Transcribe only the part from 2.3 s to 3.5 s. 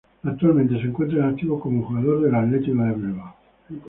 los Denver Broncos.